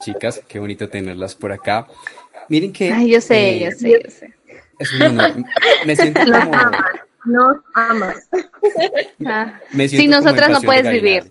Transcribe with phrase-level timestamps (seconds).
[0.00, 1.86] Chicas, qué bonito tenerlas por acá.
[2.48, 2.92] Miren que.
[2.92, 4.34] Ay, yo sé, eh, yo sé, yo sé.
[4.78, 5.32] Es un honor.
[5.86, 6.52] Me siento como.
[7.24, 8.28] No amas.
[9.26, 9.60] Ah.
[9.72, 11.24] Me siento si nosotras no puedes vivir.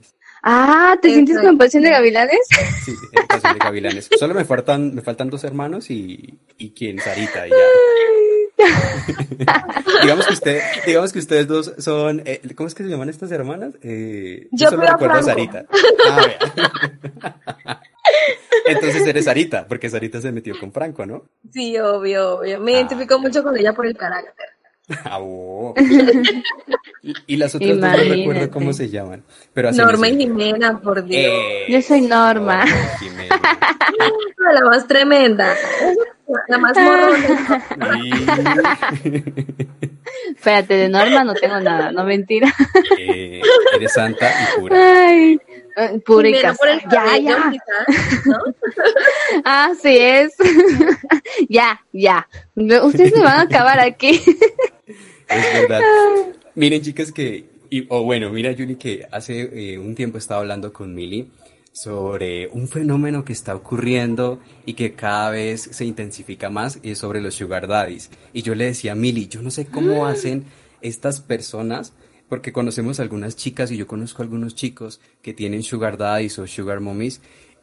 [0.43, 2.39] Ah, ¿te sientes como en Pasión de Gavilanes?
[2.83, 4.09] Sí, en Pasión de Gavilanes.
[4.19, 7.55] Solo me faltan, me faltan dos hermanos y, y quién, Sarita, y ya.
[10.01, 13.31] digamos que usted, digamos que ustedes dos son, eh, ¿cómo es que se llaman estas
[13.31, 13.75] hermanas?
[13.81, 15.65] Eh, yo, solo recuerdo a Sarita.
[17.65, 17.81] Ah,
[18.65, 21.29] Entonces eres Sarita, porque Sarita se metió con Franco, ¿no?
[21.51, 22.59] Sí, obvio, obvio.
[22.59, 24.45] Me ah, identifico mucho con ella por el carácter.
[25.03, 25.73] Ah, oh.
[27.27, 29.21] y, las otras dos no recuerdo cómo se llaman.
[29.53, 31.25] Pero Norma y Jimena, por Dios.
[31.25, 32.63] Eh, Yo soy Norma.
[34.53, 35.53] la más tremenda.
[36.47, 37.65] La más morona.
[40.35, 42.53] Espérate, de Norma no tengo nada, no mentira.
[42.97, 43.41] Eh,
[43.75, 45.07] eres santa y pura.
[45.07, 45.39] Ay,
[45.77, 46.65] eh, pura y casa.
[46.91, 47.51] Ya, ya.
[48.25, 48.37] ¿no?
[49.43, 50.33] Así es.
[51.49, 52.27] ya, ya.
[52.55, 54.09] Ustedes me van a acabar aquí.
[55.29, 55.81] es verdad.
[56.55, 57.45] Miren, chicas, que,
[57.89, 61.29] o bueno, mira, Yuli, que hace eh, un tiempo estaba hablando con Mili
[61.73, 66.97] sobre un fenómeno que está ocurriendo y que cada vez se intensifica más y es
[66.97, 68.09] sobre los sugar daddies.
[68.33, 70.45] Y yo le decía a Mili, yo no sé cómo hacen
[70.81, 71.93] estas personas,
[72.29, 76.79] porque conocemos algunas chicas y yo conozco algunos chicos que tienen sugar daddies o sugar
[76.79, 77.21] mommies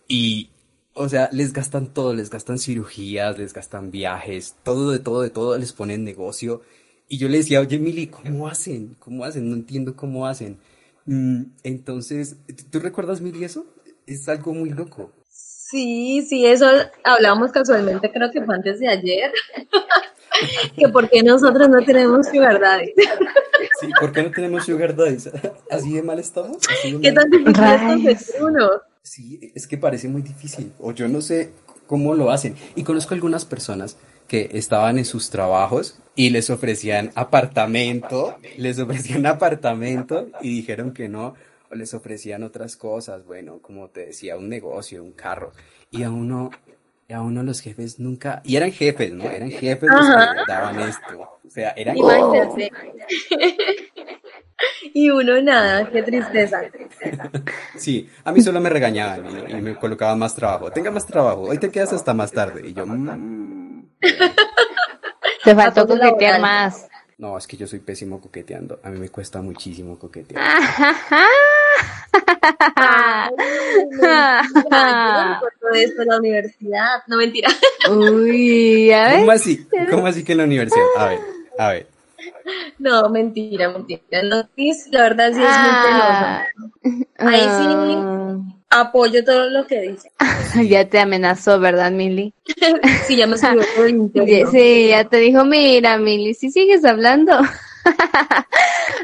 [0.09, 0.51] y,
[0.95, 5.31] o sea, les gastan todo, les gastan cirugías, les gastan viajes, todo de todo, de
[5.31, 6.63] todo, les ponen negocio.
[7.09, 8.97] Y yo le decía, oye, Mili, ¿cómo hacen?
[8.99, 9.49] ¿Cómo hacen?
[9.49, 10.59] No entiendo cómo hacen.
[11.07, 12.37] Mm, entonces,
[12.71, 13.67] ¿tú recuerdas, Mili, eso?
[14.07, 15.13] es algo muy loco.
[15.29, 16.67] Sí, sí, eso
[17.03, 19.33] hablábamos casualmente, creo que fue antes de ayer,
[20.77, 22.93] que por qué nosotros no tenemos sugar daddy.
[23.85, 25.19] Sí, ¿por qué no tenemos sugar daddy?
[25.71, 26.59] ¿Así de mal estamos?
[26.83, 28.71] ¿Qué tan difícil es uno?
[29.03, 31.51] Sí, es que parece muy difícil, o yo no sé
[31.87, 32.57] cómo lo hacen.
[32.75, 33.97] Y conozco algunas personas
[34.29, 41.09] que estaban en sus trabajos y les ofrecían apartamento, les ofrecían apartamento y dijeron que
[41.09, 41.35] no
[41.71, 45.53] les ofrecían otras cosas, bueno, como te decía, un negocio, un carro,
[45.91, 46.51] y a uno,
[47.13, 49.25] a uno los jefes nunca, y eran jefes, ¿no?
[49.25, 50.17] Eran jefes los que
[50.47, 51.97] daban esto, o sea, eran...
[54.95, 56.63] y uno nada, qué tristeza.
[57.77, 60.71] sí, a mí solo me regañaban y, me colocaban más trabajo.
[60.71, 62.69] Tenga más trabajo, hoy te quedas hasta más tarde.
[62.69, 62.87] Y yo...
[62.87, 63.85] Mm".
[65.45, 66.89] Te faltó coquetear más.
[67.25, 68.81] No, es que yo soy pésimo coqueteando.
[68.83, 70.45] A mí me cuesta muchísimo coquetear.
[75.75, 77.03] esto en la universidad.
[77.07, 77.49] No mentira.
[77.91, 79.21] Uy, a ver.
[79.21, 79.67] ¿Cómo así?
[79.91, 80.85] ¿Cómo así que en la universidad?
[80.99, 81.21] A ver,
[81.59, 81.87] a ver.
[82.79, 84.03] No, mentira, mentira.
[84.91, 86.45] la verdad sí es muy penosa.
[87.17, 87.27] Ah.
[87.27, 88.14] Ahí sí ah
[88.75, 90.11] apoyo todo lo que dice.
[90.69, 92.33] ya te amenazó, ¿verdad, Mili?
[93.07, 97.39] sí, ya me subió todo el Sí, ya te dijo, mira, Mili, si sigues hablando.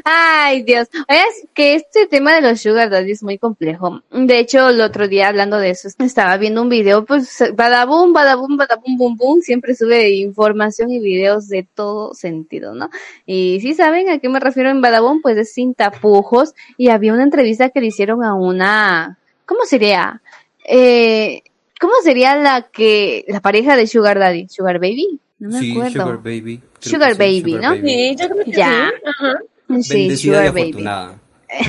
[0.03, 0.87] Ay, Dios.
[1.07, 4.01] Es que este tema de los sugar daddy es muy complejo.
[4.11, 8.57] De hecho, el otro día hablando de eso, estaba viendo un video, pues, badabum, badabum,
[8.57, 12.89] badabum, bum, bum, siempre sube información y videos de todo sentido, ¿no?
[13.25, 16.53] Y si saben a qué me refiero en badabum, pues es sin tapujos.
[16.77, 19.19] Y había una entrevista que le hicieron a una
[19.51, 20.21] ¿cómo sería?
[20.65, 21.43] Eh,
[21.81, 24.47] ¿Cómo sería la que la pareja de Sugar Daddy?
[24.47, 25.91] Sugar Baby, no me sí, acuerdo.
[25.91, 26.61] Sugar Baby.
[26.79, 27.73] Sugar Baby, ¿no?
[27.75, 28.91] Sí, yo creo que ya.
[29.81, 31.19] Sí, Bendecida Sugar y afortunada.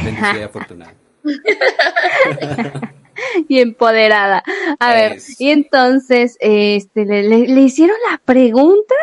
[0.05, 0.95] Bendecida y afortunada.
[3.49, 4.45] y empoderada.
[4.79, 8.97] A ver, y entonces, este, le, le, le hicieron las preguntas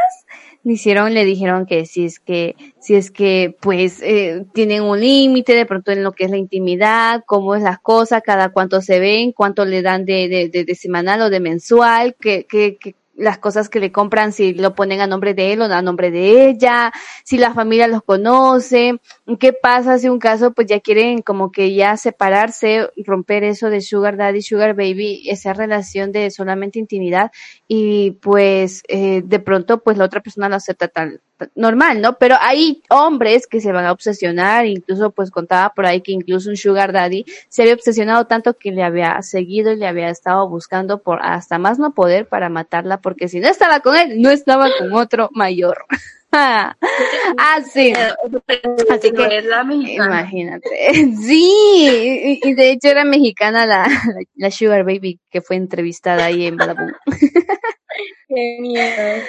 [0.64, 5.00] le hicieron, le dijeron que si es que, si es que, pues, eh, tienen un
[5.00, 8.82] límite de pronto en lo que es la intimidad, cómo es las cosas, cada cuánto
[8.82, 12.78] se ven, cuánto le dan de, de, de, de semanal o de mensual, que, que,
[12.78, 15.82] que las cosas que le compran, si lo ponen a nombre de él o a
[15.82, 16.92] nombre de ella,
[17.24, 19.00] si la familia los conoce,
[19.40, 23.82] qué pasa si un caso pues ya quieren como que ya separarse, romper eso de
[23.82, 27.32] sugar daddy, sugar baby, esa relación de solamente intimidad
[27.68, 31.22] y pues eh, de pronto pues la otra persona lo acepta tal
[31.56, 32.18] normal, ¿no?
[32.18, 36.50] Pero hay hombres que se van a obsesionar, incluso pues contaba por ahí que incluso
[36.50, 40.48] un sugar daddy se había obsesionado tanto que le había seguido y le había estado
[40.50, 44.30] buscando por hasta más no poder para matarla, porque si no estaba con él, no
[44.30, 45.86] estaba con otro mayor.
[46.32, 46.76] ah,
[47.72, 47.92] sí.
[48.90, 50.70] Así que, imagínate.
[51.22, 53.88] Sí, y, de hecho era mexicana la,
[54.36, 56.94] la, Sugar Baby que fue entrevistada ahí en Badabun.
[58.28, 59.24] Qué miedo.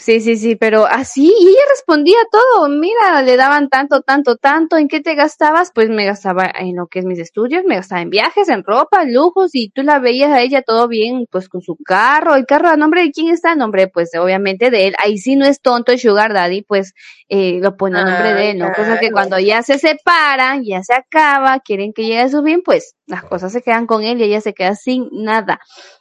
[0.00, 4.78] Sí, sí, sí, pero así, y ella respondía todo, mira, le daban tanto, tanto, tanto,
[4.78, 5.72] ¿en qué te gastabas?
[5.74, 9.02] Pues me gastaba en lo que es mis estudios, me gastaba en viajes, en ropa,
[9.02, 12.46] en lujos, y tú la veías a ella todo bien, pues con su carro, el
[12.46, 15.44] carro a nombre de quién está, a nombre, pues obviamente de él, ahí sí no
[15.44, 16.94] es tonto el sugar daddy, pues
[17.28, 18.72] eh, lo pone a nombre de él, ¿no?
[18.74, 22.62] Cosa que cuando ya se separan, ya se acaba, quieren que llegue a su bien,
[22.64, 25.60] pues las cosas se quedan con él y ella se queda sin nada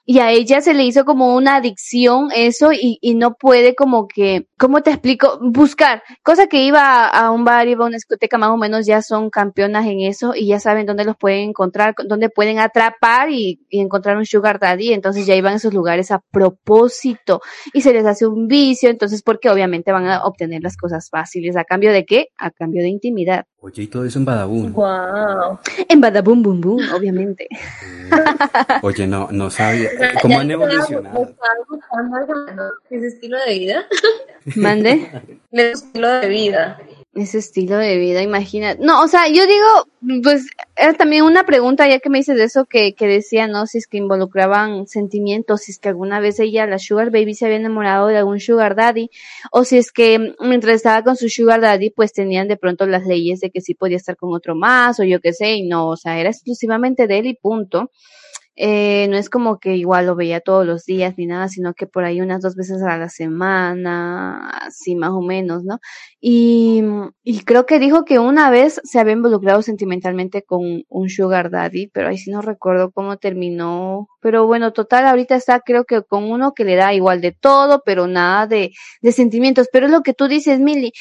[0.10, 4.08] y a ella se le hizo como una adicción eso y, y no puede como
[4.08, 5.38] que, ¿cómo te explico?
[5.40, 9.04] Buscar, cosa que iba a, un bar, iba a una discoteca, más o menos ya
[9.04, 13.62] son campeonas en eso y ya saben dónde los pueden encontrar, dónde pueden atrapar y,
[13.70, 17.42] y encontrar un sugar daddy, entonces ya iban a esos lugares a propósito
[17.72, 21.56] y se les hace un vicio, entonces porque obviamente van a obtener las cosas fáciles,
[21.56, 22.30] ¿a cambio de qué?
[22.38, 23.46] A cambio de intimidad.
[23.62, 24.72] Oye, y todo eso en Badabun.
[24.72, 25.60] Wow.
[25.90, 27.50] En Badabun, bum, bum, obviamente.
[28.82, 29.90] Oye, no, no sabía.
[30.22, 31.36] ¿Cómo han evolucionado?
[32.90, 33.86] ¿Ese estilo de vida?
[34.56, 35.12] ¿Mande?
[35.52, 36.80] Ese estilo de vida.
[37.16, 38.76] Ese estilo de vida, imagina.
[38.76, 40.46] No, o sea, yo digo, pues
[40.76, 43.66] era también una pregunta, ya que me dices de eso, que, que decía, ¿no?
[43.66, 47.46] Si es que involucraban sentimientos, si es que alguna vez ella, la Sugar Baby, se
[47.46, 49.10] había enamorado de algún Sugar Daddy,
[49.52, 53.08] o si es que mientras estaba con su Sugar Daddy, pues tenían de pronto las
[53.08, 55.88] leyes de que sí podía estar con otro más, o yo qué sé, y no,
[55.90, 57.90] o sea, era exclusivamente de él y punto.
[58.56, 61.88] Eh, no es como que igual lo veía todos los días ni nada, sino que
[61.88, 65.80] por ahí unas dos veces a la semana, así más o menos, ¿no?
[66.20, 66.84] Y,
[67.24, 71.88] y creo que dijo que una vez se había involucrado sentimentalmente con un sugar daddy,
[71.88, 74.08] pero ahí sí no recuerdo cómo terminó.
[74.22, 77.82] Pero bueno, total, ahorita está creo que con uno que le da igual de todo,
[77.86, 79.68] pero nada de, de sentimientos.
[79.72, 80.92] Pero es lo que tú dices, pues,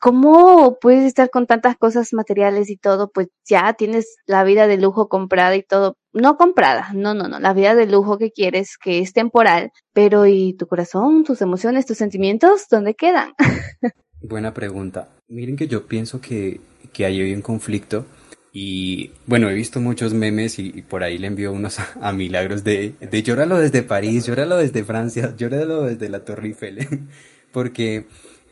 [0.00, 3.10] ¿cómo puedes estar con tantas cosas materiales y todo?
[3.10, 5.96] Pues ya tienes la vida de lujo comprada y todo.
[6.12, 10.26] No comprada, no, no, no, la vida de lujo que quieres, que es temporal, pero
[10.26, 13.32] ¿y tu corazón, tus emociones, tus sentimientos, dónde quedan?
[14.22, 15.08] Buena pregunta.
[15.28, 16.60] Miren que yo pienso que,
[16.92, 18.06] que hay un conflicto
[18.52, 22.94] y bueno, he visto muchos memes y, por ahí le envío unos a, Milagros de,
[23.00, 27.08] de llóralo desde París, llóralo desde Francia, llóralo desde la Torre Eiffel,
[27.52, 28.06] porque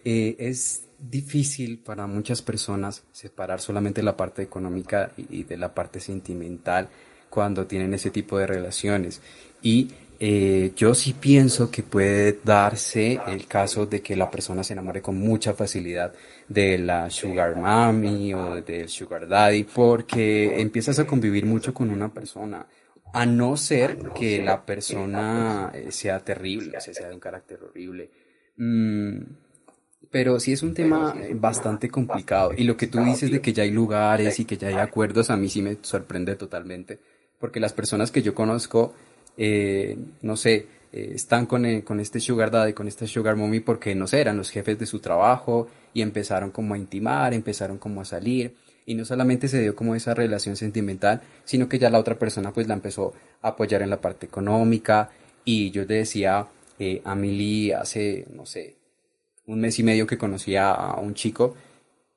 [0.04, 6.00] eh, es difícil para muchas personas separar solamente la parte económica y, de la parte
[6.00, 6.88] sentimental
[7.30, 9.20] cuando tienen ese tipo de relaciones.
[9.62, 9.90] Y
[10.20, 15.00] eh, yo sí pienso que puede darse el caso de que la persona se enamore
[15.00, 16.12] con mucha facilidad
[16.48, 22.12] de la sugar mommy o del sugar daddy porque empiezas a convivir mucho con una
[22.12, 22.66] persona
[23.12, 28.10] a no ser que la persona eh, sea terrible, sea, de un carácter horrible.
[28.56, 29.18] Mm,
[30.10, 32.52] pero sí es un tema bastante complicado.
[32.56, 35.30] Y lo que tú dices de que ya hay lugares y que ya hay acuerdos,
[35.30, 36.98] a mí sí me sorprende totalmente.
[37.38, 38.94] Porque las personas que yo conozco,
[39.36, 43.60] eh, no sé, eh, están con, eh, con este sugar daddy, con este sugar mommy,
[43.60, 47.76] porque, no sé, eran los jefes de su trabajo y empezaron como a intimar, empezaron
[47.76, 48.54] como a salir.
[48.86, 52.52] Y no solamente se dio como esa relación sentimental, sino que ya la otra persona
[52.52, 53.12] pues la empezó
[53.42, 55.10] a apoyar en la parte económica.
[55.44, 56.46] Y yo le decía
[57.04, 58.76] a Milly hace, no sé,
[59.48, 61.56] un mes y medio que conocía a un chico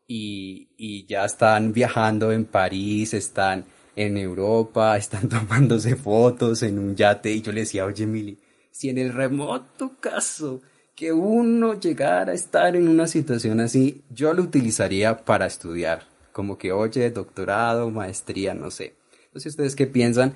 [0.05, 6.95] y, y ya están viajando en París, están en Europa, están tomándose fotos en un
[6.95, 8.38] yate y yo le decía, oye Mili,
[8.71, 10.61] si en el remoto caso
[10.93, 16.57] que uno llegara a estar en una situación así, yo lo utilizaría para estudiar, como
[16.57, 18.95] que oye, doctorado, maestría, no sé.
[19.33, 20.33] No sé ustedes qué piensan,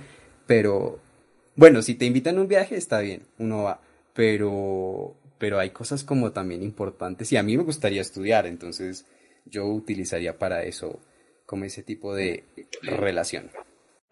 [0.47, 0.99] pero
[1.57, 3.81] bueno, si te invitan a un viaje está bien, uno va,
[4.13, 9.05] pero pero hay cosas como también importantes y a mí me gustaría estudiar, entonces
[9.45, 10.99] yo utilizaría para eso
[11.45, 12.43] como ese tipo de
[12.81, 13.49] relación.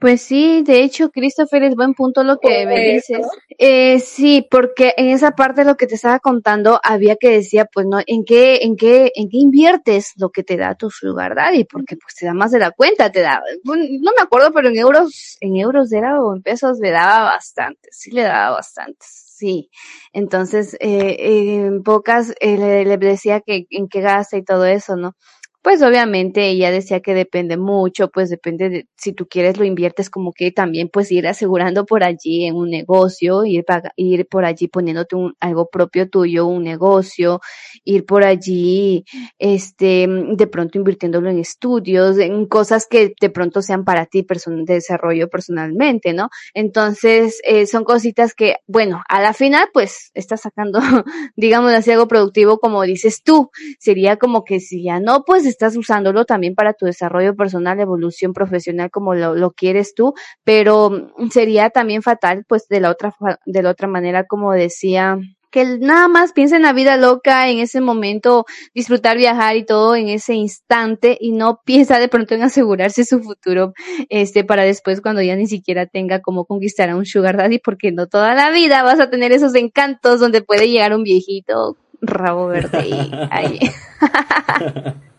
[0.03, 3.25] Pues sí, de hecho, Christopher, es buen punto lo que me dices.
[3.57, 7.63] Eh, sí, porque en esa parte de lo que te estaba contando había que decía,
[7.73, 11.35] pues no, ¿en qué, en qué, en qué inviertes lo que te da tu sugar
[11.35, 11.63] daddy?
[11.63, 14.75] Porque pues te da más de la cuenta, te da, no me acuerdo, pero en
[14.75, 19.22] euros, en euros era o en pesos le daba bastante, sí le daba bastantes.
[19.43, 19.69] Sí,
[20.13, 21.17] entonces eh,
[21.65, 25.17] en pocas eh, le, decía que en qué gasta y todo eso, ¿no?
[25.63, 30.09] Pues obviamente ella decía que depende mucho, pues depende de si tú quieres lo inviertes
[30.09, 33.63] como que también pues ir asegurando por allí en un negocio, ir,
[33.95, 37.39] ir por allí poniéndote un, algo propio tuyo, un negocio,
[37.85, 39.05] ir por allí,
[39.39, 44.25] este, de pronto invirtiéndolo en estudios, en cosas que de pronto sean para ti,
[44.65, 46.29] de desarrollo personalmente, ¿no?
[46.53, 50.79] Entonces, eh, son cositas que, bueno, a la final pues estás sacando,
[51.37, 55.77] digamos así, algo productivo como dices tú, sería como que si ya no, pues estás
[55.77, 61.69] usándolo también para tu desarrollo personal, evolución profesional como lo, lo quieres tú, pero sería
[61.69, 65.17] también fatal, pues de la otra, de la otra manera, como decía
[65.53, 69.95] que nada más piensa en la vida loca, en ese momento, disfrutar, viajar y todo
[69.95, 73.73] en ese instante y no piensa de pronto en asegurarse su futuro,
[74.09, 77.91] este, para después cuando ya ni siquiera tenga cómo conquistar a un sugar daddy, porque
[77.91, 82.47] no toda la vida vas a tener esos encantos donde puede llegar un viejito rabo
[82.47, 83.59] verde y ahí.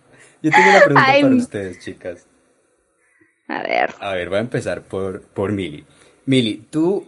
[0.44, 2.26] Yo tengo una pregunta para ustedes, chicas.
[3.48, 3.94] A ver.
[3.98, 5.86] A ver, voy a empezar por, por Mili.
[6.26, 7.06] Mili, ¿tú,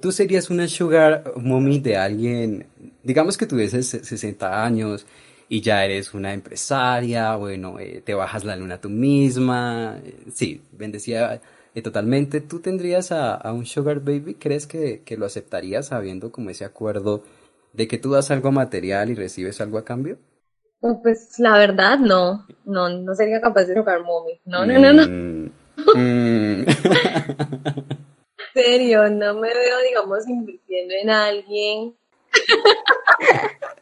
[0.00, 2.68] tú serías una sugar mommy de alguien,
[3.02, 5.04] digamos que tuvieses 60 años
[5.48, 10.62] y ya eres una empresaria, bueno, eh, te bajas la luna tú misma, eh, sí,
[10.70, 11.40] bendecía
[11.74, 12.40] eh, totalmente.
[12.40, 14.34] ¿Tú tendrías a, a, un sugar baby?
[14.34, 17.24] ¿Crees que, que lo aceptarías sabiendo como ese acuerdo
[17.72, 20.18] de que tú das algo material y recibes algo a cambio?
[20.80, 22.46] Pues la verdad, no.
[22.64, 24.40] No, no sería capaz de tocar mommy.
[24.44, 25.06] No, no, no, no.
[25.06, 25.50] Mm,
[25.94, 26.66] mm.
[26.68, 27.86] en
[28.54, 31.94] serio, no me veo, digamos, invirtiendo en alguien.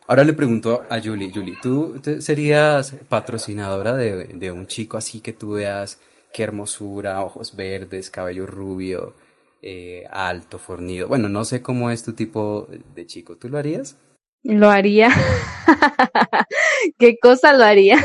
[0.06, 5.32] Ahora le pregunto a Julie, Julie, ¿tú serías patrocinadora de, de un chico así que
[5.32, 5.98] tú veas
[6.32, 9.14] qué hermosura, ojos verdes, cabello rubio,
[9.62, 11.08] eh, alto, fornido?
[11.08, 13.96] Bueno, no sé cómo es tu tipo de chico, ¿tú lo harías?
[14.42, 15.08] Lo haría.
[16.98, 18.02] ¿Qué cosa lo haría?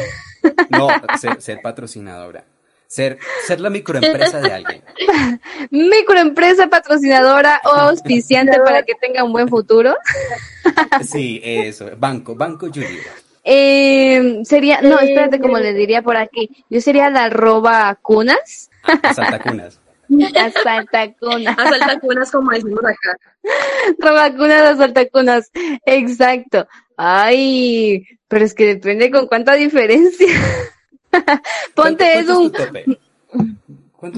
[0.69, 0.87] no,
[1.39, 2.45] ser, patrocinadora.
[2.87, 4.83] Ser, ser la microempresa de alguien.
[5.69, 9.95] Microempresa patrocinadora o auspiciante para que tenga un buen futuro.
[11.03, 11.91] sí, eso.
[11.97, 13.05] Banco, Banco Junior.
[13.43, 16.65] Eh, sería, no, espérate, como le diría por aquí.
[16.69, 18.69] Yo sería la arroba cunas.
[18.83, 19.79] Ah, Santa Cunas.
[20.35, 21.57] A saltacunas.
[21.57, 23.17] A saltacunas, como decimos acá.
[23.99, 25.51] Robacunas a saltacunas.
[25.85, 26.67] Exacto.
[26.97, 30.27] Ay, pero es que depende con cuánta diferencia.
[31.75, 32.39] Ponte eso.
[32.39, 32.51] un.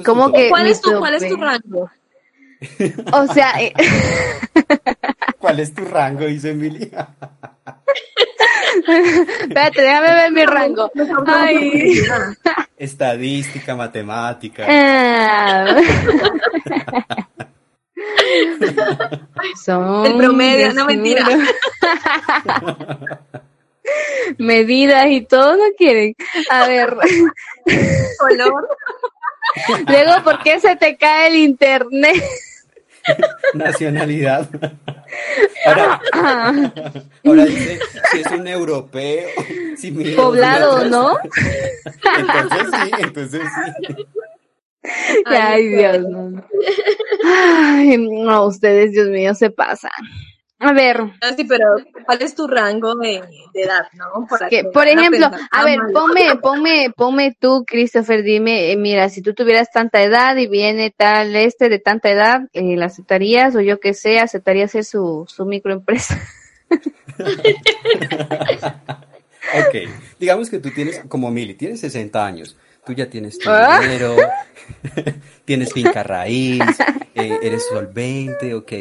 [0.06, 1.90] ¿Cómo que ¿Cuál, es tu, ¿Cuál es tu rango?
[3.14, 3.74] O sea, eh...
[5.40, 6.26] ¿cuál es tu rango?
[6.26, 7.10] Dice Emilia.
[8.92, 10.92] Espérate, déjame ver mi rango.
[11.28, 12.04] Ay.
[12.78, 14.66] Estadística, matemática.
[14.68, 15.76] Ah.
[19.64, 21.26] Son el promedio, no mentira.
[24.38, 26.16] Medidas y todo no quieren.
[26.50, 26.96] A ver.
[28.20, 28.68] Color.
[29.88, 32.24] Luego, ¿por qué se te cae el internet?
[33.54, 34.48] Nacionalidad.
[35.66, 36.02] Ahora,
[37.26, 37.80] ahora dice
[38.12, 39.30] si es un europeo.
[39.78, 41.18] Si Poblado, ¿no?
[42.20, 44.06] Entonces sí, entonces sí.
[45.26, 46.44] Ay, Dios, no.
[47.26, 49.90] Ay, no, ustedes, Dios mío, se pasan.
[50.64, 51.02] A ver.
[51.36, 53.24] Sí, pero ¿cuál es tu rango de,
[53.56, 54.28] edad, no?
[54.48, 59.34] que, por ejemplo, a ver, ponme, ponme, ponme tú, Christopher, dime, eh, mira, si tú
[59.34, 63.80] tuvieras tanta edad y viene tal este de tanta edad, eh, ¿la aceptarías o yo
[63.80, 66.22] que sé, aceptarías ser su, su microempresa?
[69.50, 69.76] ok,
[70.20, 73.80] digamos que tú tienes, como Mili, tienes 60 años, tú ya tienes tu ¿Ah?
[73.82, 74.16] dinero,
[75.46, 76.62] tienes finca raíz,
[77.16, 78.72] eh, eres solvente, ok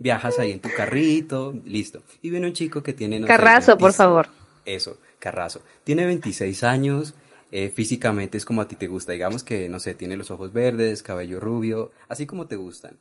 [0.00, 2.02] viajas ahí en tu carrito, listo.
[2.22, 3.20] Y viene un chico que tiene...
[3.24, 4.28] Carrazo, por favor.
[4.64, 5.62] Eso, Carrazo.
[5.84, 7.14] Tiene 26 años,
[7.52, 10.52] eh, físicamente es como a ti te gusta, digamos que, no sé, tiene los ojos
[10.52, 12.98] verdes, cabello rubio, así como te gustan.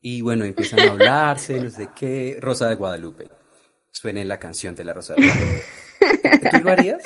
[0.00, 3.28] Y bueno, empiezan a hablarse, no sé qué, Rosa de Guadalupe.
[3.90, 6.50] Suene la canción de la Rosa de Guadalupe.
[6.50, 7.02] ¿Tú lo harías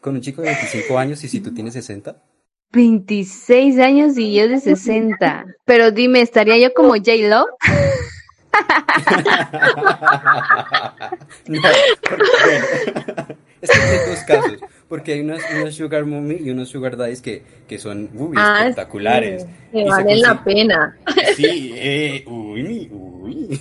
[0.00, 2.16] con un chico de 25 años y si tú tienes 60?
[2.72, 5.46] 26 años y yo de 60.
[5.64, 7.46] Pero dime, ¿estaría yo como J-Lo?
[11.48, 11.60] No,
[13.60, 14.58] es que hay dos casos,
[14.88, 15.40] porque hay unos,
[15.74, 19.46] sugar mommy y unos sugar daddies que, que son ah, espectaculares.
[19.72, 20.96] que valen la pena.
[21.34, 23.60] Sí, eh, uy, uy.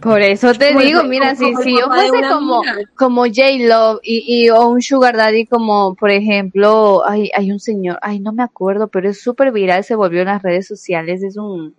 [0.00, 2.62] Por eso te digo, mira, si, si yo fuese como,
[2.94, 7.98] como J-Love y, y, o un sugar daddy como, por ejemplo, hay, hay un señor,
[8.02, 11.36] ay, no me acuerdo, pero es súper viral, se volvió en las redes sociales, es
[11.36, 11.74] un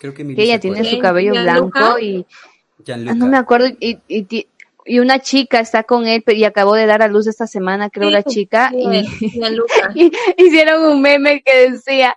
[0.00, 2.26] Creo que, ella tiene su cabello blanco y
[2.88, 3.98] ah, no me acuerdo y,
[4.86, 8.10] y una chica está con él y acabó de dar a luz esta semana, creo,
[8.10, 12.16] la chica, y, hicieron un meme que decía,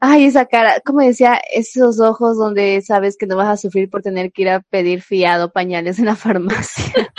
[0.00, 4.02] ay, esa cara, como decía, esos ojos donde sabes que no vas a sufrir por
[4.02, 7.12] tener que ir a pedir fiado pañales en la farmacia.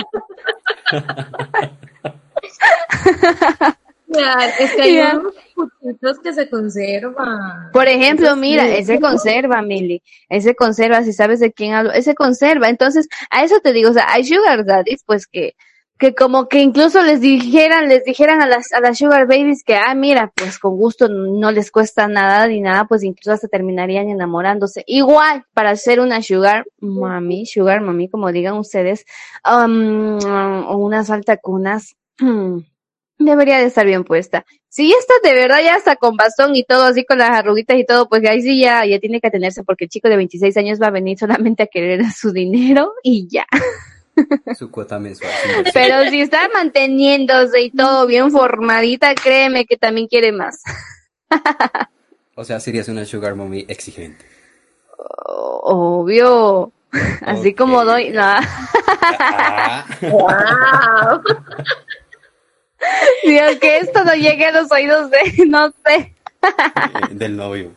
[4.07, 5.15] es que hay
[5.55, 7.71] unos que se conservan.
[7.73, 10.01] Por ejemplo, mira, ese conserva, Mili.
[10.29, 12.69] Ese conserva, si sabes de quién hablo, ese conserva.
[12.69, 15.55] Entonces, a eso te digo, o sea, hay sugar daddies, pues que,
[15.97, 19.75] que como que incluso les dijeran, les dijeran a las, a las sugar babies que,
[19.75, 24.09] ah, mira, pues con gusto no les cuesta nada ni nada, pues incluso hasta terminarían
[24.09, 24.83] enamorándose.
[24.87, 29.05] Igual, para ser una sugar mami, sugar mami, como digan ustedes,
[29.43, 31.95] um, o unas altacunas,
[33.29, 34.45] debería de estar bien puesta.
[34.69, 37.85] Si está de verdad ya está con bastón y todo así con las arruguitas y
[37.85, 40.81] todo, pues ahí sí ya, ya tiene que atenerse porque el chico de 26 años
[40.81, 43.45] va a venir solamente a querer su dinero y ya.
[44.57, 45.31] Su cuota mensual.
[45.73, 50.61] Pero si está manteniéndose y todo bien formadita, créeme que también quiere más.
[52.35, 54.25] O sea, serías una sugar mommy exigente.
[55.25, 56.71] Obvio.
[57.21, 58.09] Así como doy.
[58.09, 58.39] No.
[60.01, 61.21] wow.
[63.23, 66.13] Dios, que esto no llegue a los oídos de, no sé.
[67.11, 67.71] Del novio.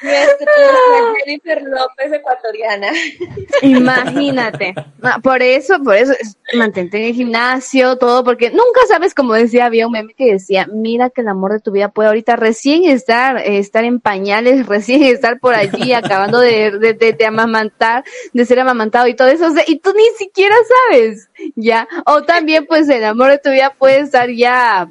[0.00, 2.88] Jennifer López ecuatoriana.
[3.62, 4.74] Imagínate.
[5.22, 6.12] Por eso, por eso,
[6.54, 10.66] mantente en el gimnasio, todo, porque nunca sabes, como decía, había un meme que decía,
[10.72, 15.02] mira que el amor de tu vida puede ahorita recién estar, estar en pañales, recién
[15.02, 19.78] estar por allí, acabando de, de, de, amamantar, de ser amamantado y todo eso, y
[19.78, 20.54] tú ni siquiera
[20.90, 21.88] sabes, ya.
[22.06, 24.90] O también, pues, el amor de tu vida puede estar ya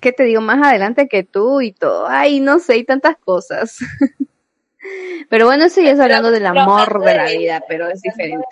[0.00, 0.40] ¿qué te digo?
[0.40, 2.06] Más adelante que tú y todo.
[2.08, 3.78] Ay, no sé, hay tantas cosas.
[5.28, 8.44] pero bueno, eso ya es hablando del amor de la vida, pero es diferente.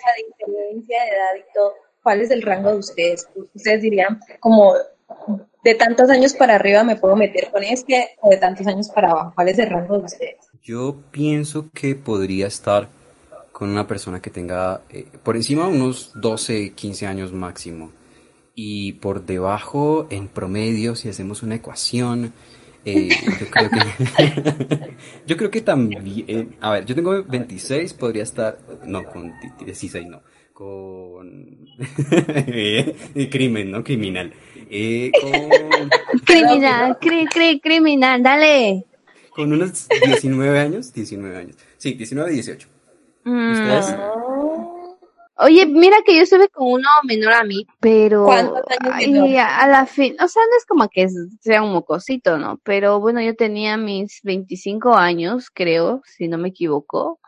[2.03, 3.27] ¿cuál es el rango de ustedes?
[3.55, 4.73] Ustedes dirían, como
[5.63, 9.09] de tantos años para arriba me puedo meter con este o de tantos años para
[9.09, 9.31] abajo.
[9.33, 10.37] ¿Cuál es el rango de ustedes?
[10.61, 12.87] Yo pienso que podría estar
[13.51, 17.91] con una persona que tenga eh, por encima unos 12, 15 años máximo
[18.55, 22.33] y por debajo, en promedio, si hacemos una ecuación,
[22.85, 23.09] eh,
[23.39, 24.95] yo creo que
[25.27, 29.33] yo creo que también, a ver, yo tengo 26, podría estar, no, con
[29.63, 30.21] 16 no,
[30.53, 31.67] con
[33.29, 34.31] crimen, no criminal,
[34.69, 36.19] eh, con...
[36.23, 38.85] criminal, cri, cri, criminal, dale.
[39.31, 42.67] Con unos 19 años, 19 años, sí, 19, 18.
[43.25, 43.51] Mm.
[43.51, 43.95] ¿Ustedes?
[45.37, 50.15] Oye, mira que yo estuve con uno menor a mí, pero ay, a la fin,
[50.21, 51.07] o sea, no es como que
[51.41, 52.59] sea un mocosito, ¿no?
[52.63, 57.19] Pero bueno, yo tenía mis 25 años, creo, si no me equivoco,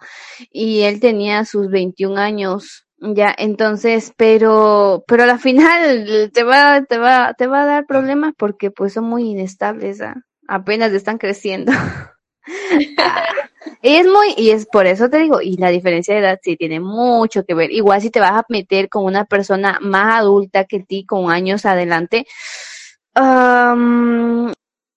[0.51, 2.85] y él tenía sus 21 años.
[2.99, 7.85] Ya, entonces, pero, pero a la final te va, te va, te va a dar
[7.85, 10.15] problemas porque pues son muy inestables, ¿ah?
[10.47, 11.71] apenas están creciendo.
[13.81, 16.79] Es muy, y es por eso te digo, y la diferencia de edad sí tiene
[16.79, 17.71] mucho que ver.
[17.71, 21.65] Igual si te vas a meter con una persona más adulta que ti, con años
[21.65, 22.25] adelante,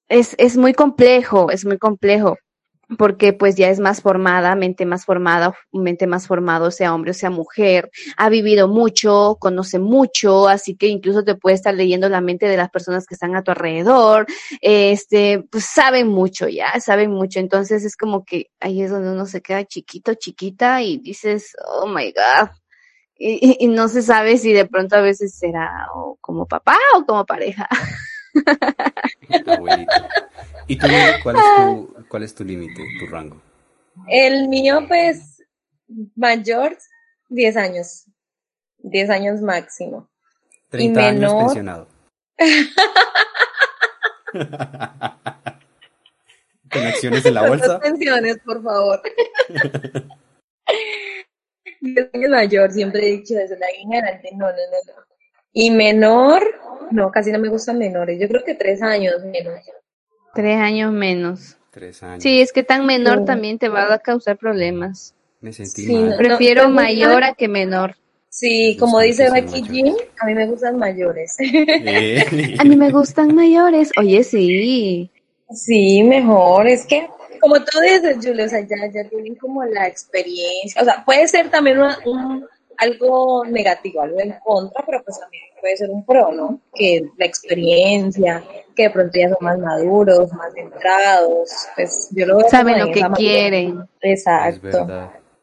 [0.08, 2.36] es, es muy complejo, es muy complejo
[2.98, 7.14] porque pues ya es más formada, mente más formada, mente más formado, sea hombre o
[7.14, 12.20] sea mujer, ha vivido mucho, conoce mucho, así que incluso te puede estar leyendo la
[12.20, 14.26] mente de las personas que están a tu alrededor,
[14.60, 19.26] este, pues saben mucho ya, saben mucho, entonces es como que ahí es donde uno
[19.26, 22.50] se queda chiquito, chiquita y dices, oh my god,
[23.16, 27.04] y, y no se sabe si de pronto a veces será o como papá o
[27.04, 27.68] como pareja.
[30.66, 30.86] ¿Y tú,
[31.22, 33.40] cuál es tu, cuál es tu límite, tu rango?
[34.08, 35.42] El mío, pues,
[36.16, 36.76] mayor,
[37.28, 38.04] 10 años.
[38.78, 40.08] 10 años máximo.
[40.68, 41.88] 30 años pensionado.
[46.72, 47.80] ¿Con acciones en la bolsa?
[47.80, 49.02] pensiones, por favor.
[51.80, 54.92] 10 años mayor, siempre he dicho eso, la adelante, no, no, no, no.
[55.52, 56.42] Y menor,
[56.90, 59.58] no, casi no me gustan menores, yo creo que 3 años menos.
[60.34, 61.56] Tres años menos.
[61.70, 62.22] Tres años.
[62.22, 65.14] Sí, es que tan menor también te va a causar problemas.
[65.40, 66.16] Me sentí mal.
[66.16, 67.96] Prefiero mayor a que menor.
[68.28, 71.36] Sí, como dice Becky Jean, a mí me gustan mayores.
[72.58, 73.90] a mí me gustan mayores.
[73.98, 75.10] Oye, sí.
[75.50, 76.68] Sí, mejor.
[76.68, 77.08] Es que,
[77.40, 80.80] como tú dices, Julio, o sea, ya, ya tienen como la experiencia.
[80.80, 82.46] O sea, puede ser también un
[82.80, 86.60] algo negativo, algo en contra, pero pues también puede ser un pro, ¿no?
[86.74, 88.42] Que la experiencia,
[88.80, 92.90] que de pronto ya son más maduros, más centrados, pues yo lo veo Saben lo
[92.90, 93.84] que quieren.
[94.00, 94.88] Exacto.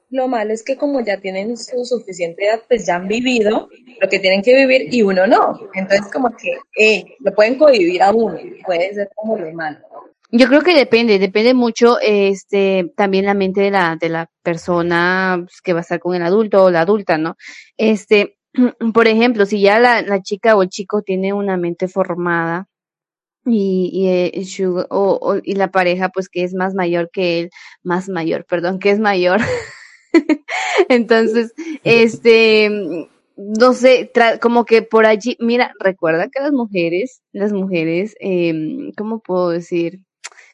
[0.10, 3.70] lo malo es que como ya tienen su suficiente edad, pues ya han vivido
[4.02, 5.60] lo que tienen que vivir y uno no.
[5.76, 9.78] Entonces como que eh, lo pueden convivir a uno, puede ser como lo malo.
[10.32, 15.38] Yo creo que depende, depende mucho este también la mente de la de la persona
[15.42, 17.38] pues, que va a estar con el adulto o la adulta, ¿no?
[17.78, 18.38] Este,
[18.94, 22.68] por ejemplo, si ya la, la chica o el chico tiene una mente formada,
[23.48, 27.50] y, y, eh, o, y la pareja pues que es más mayor que él,
[27.84, 29.40] más mayor, perdón, que es mayor.
[30.90, 38.16] Entonces, este, no sé, como que por allí, mira, recuerda que las mujeres, las mujeres,
[38.20, 40.02] eh, ¿cómo puedo decir?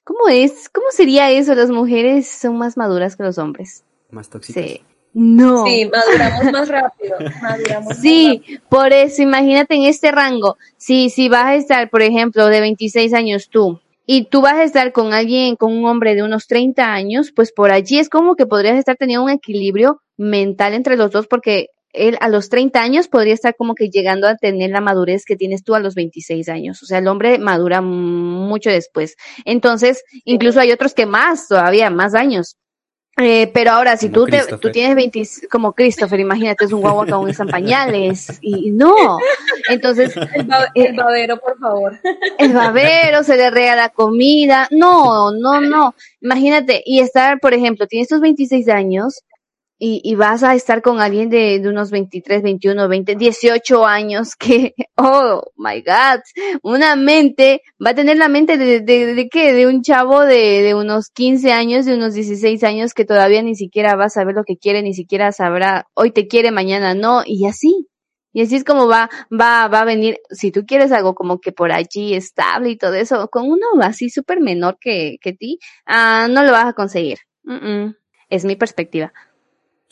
[0.04, 0.70] ¿Cómo es?
[0.70, 1.56] ¿Cómo sería eso?
[1.56, 3.86] Las mujeres son más maduras que los hombres.
[4.12, 4.66] Más tóxicas.
[4.66, 4.82] Sí.
[5.14, 5.66] No.
[5.66, 7.18] Sí, maduramos más rápido.
[7.42, 10.58] Maduramos sí, por eso, imagínate en este rango.
[10.78, 14.64] Si, si vas a estar, por ejemplo, de 26 años tú, y tú vas a
[14.64, 18.36] estar con alguien, con un hombre de unos 30 años, pues por allí es como
[18.36, 22.82] que podrías estar teniendo un equilibrio mental entre los dos, porque él a los 30
[22.82, 25.94] años podría estar como que llegando a tener la madurez que tienes tú a los
[25.96, 26.82] 26 años.
[26.82, 29.16] O sea, el hombre madura mucho después.
[29.46, 32.58] Entonces, incluso hay otros que más, todavía más años.
[33.18, 37.06] Eh, pero ahora, si tú, te, tú tienes 20, como Christopher, imagínate, es un guagua
[37.06, 39.20] que aún está en pañales, y no.
[39.70, 40.16] Entonces.
[40.18, 42.00] El, el, babero, por favor.
[42.40, 44.68] El babero, se le regala comida.
[44.72, 45.94] No, no, no.
[46.22, 49.24] Imagínate, y estar, por ejemplo, tienes tus 26 años,
[49.86, 54.76] y, y, vas a estar con alguien de, unos 23, 21, 20, 18 años que,
[54.96, 56.22] oh my God,
[56.62, 60.74] una mente, va a tener la mente de, de, de de un chavo de, de
[60.74, 64.46] unos 15 años, de unos 16 años que todavía ni siquiera va a saber lo
[64.46, 67.90] que quiere, ni siquiera sabrá, hoy te quiere, mañana no, y así.
[68.32, 71.52] Y así es como va, va, va a venir, si tú quieres algo como que
[71.52, 76.30] por allí estable y todo eso, con uno así súper menor que, que ti, ah,
[76.32, 77.18] no lo vas a conseguir.
[78.30, 79.12] Es mi perspectiva.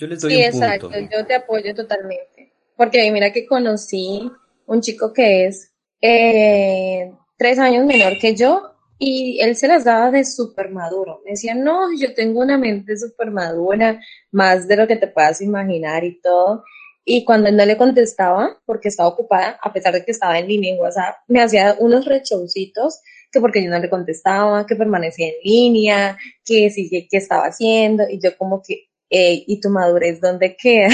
[0.02, 1.16] Yo les doy sí, un exacto, punto.
[1.16, 2.54] yo te apoyo totalmente.
[2.76, 4.32] Porque mira que conocí
[4.66, 10.10] un chico que es eh, tres años menor que yo y él se las daba
[10.10, 11.22] de súper maduro.
[11.24, 15.40] Me decía, no, yo tengo una mente súper madura, más de lo que te puedas
[15.40, 16.64] imaginar y todo.
[17.06, 20.48] Y cuando él no le contestaba, porque estaba ocupada, a pesar de que estaba en
[20.48, 25.28] línea en WhatsApp, me hacía unos rechaucitos que porque yo no le contestaba, que permanecía
[25.28, 30.20] en línea, que sí, que estaba haciendo, y yo como que, eh, ¿y tu madurez
[30.22, 30.90] dónde queda?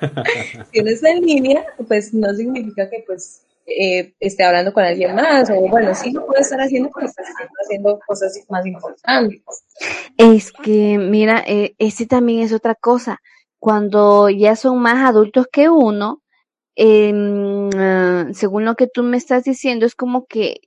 [0.72, 5.14] si uno está en línea, pues no significa que pues eh, esté hablando con alguien
[5.14, 7.22] más, o bueno, sí lo puede estar haciendo, pero está
[7.62, 9.42] haciendo cosas más importantes.
[10.16, 13.20] Es que, mira, eh, ese también es otra cosa.
[13.58, 16.22] Cuando ya son más adultos que uno,
[16.76, 17.12] eh,
[18.32, 20.62] según lo que tú me estás diciendo, es como que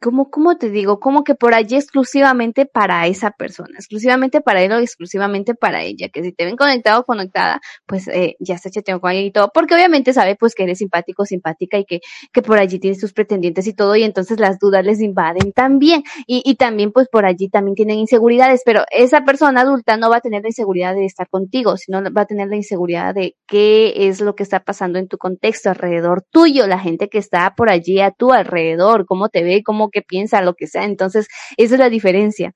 [0.00, 1.00] ¿cómo, ¿cómo te digo?
[1.00, 6.08] Como que por allí exclusivamente para esa persona, exclusivamente para él o exclusivamente para ella,
[6.08, 9.32] que si te ven conectado o conectada, pues eh, ya está chateando con ella y
[9.32, 12.00] todo, porque obviamente sabe pues que eres simpático, simpática y que,
[12.32, 16.02] que por allí tienes tus pretendientes y todo, y entonces las dudas les invaden también,
[16.26, 20.16] y, y también pues por allí también tienen inseguridades, pero esa persona adulta no va
[20.16, 24.08] a tener la inseguridad de estar contigo, sino va a tener la inseguridad de qué
[24.08, 27.70] es lo que está pasando en tu contexto alrededor tuyo, la gente que está por
[27.70, 30.84] allí a tu alrededor, cómo te ve, cómo que piensa, lo que sea.
[30.84, 32.54] Entonces, esa es la diferencia.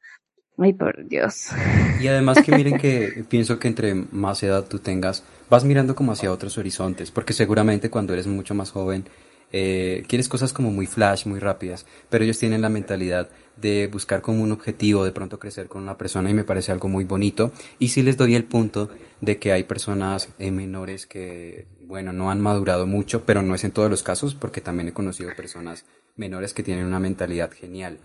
[0.58, 1.48] Ay, por Dios.
[2.00, 6.12] Y además que miren que pienso que entre más edad tú tengas, vas mirando como
[6.12, 9.04] hacia otros horizontes, porque seguramente cuando eres mucho más joven,
[9.50, 14.20] eh, quieres cosas como muy flash, muy rápidas, pero ellos tienen la mentalidad de buscar
[14.20, 17.52] como un objetivo, de pronto crecer con una persona y me parece algo muy bonito.
[17.78, 22.30] Y sí les doy el punto de que hay personas eh, menores que, bueno, no
[22.30, 25.84] han madurado mucho, pero no es en todos los casos, porque también he conocido personas
[26.18, 27.98] menores que tienen una mentalidad genial.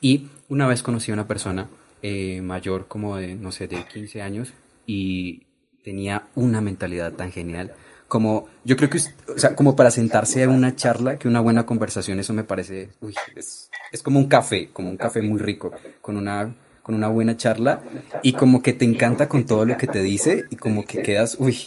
[0.00, 1.68] Y una vez conocí a una persona
[2.02, 4.52] eh, mayor como de, no sé, de 15 años
[4.86, 5.42] y
[5.84, 7.72] tenía una mentalidad tan genial
[8.08, 11.66] como yo creo que o sea como para sentarse a una charla que una buena
[11.66, 15.72] conversación eso me parece uy, es, es como un café como un café muy rico
[16.00, 17.82] con una con una buena charla
[18.22, 21.36] y como que te encanta con todo lo que te dice y como que quedas
[21.38, 21.58] uy